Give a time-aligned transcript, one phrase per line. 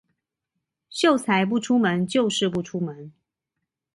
[0.89, 3.13] 秀才不出門就是不出門